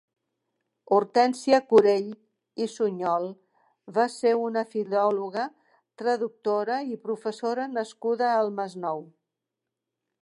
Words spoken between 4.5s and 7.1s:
filòloga, traductora i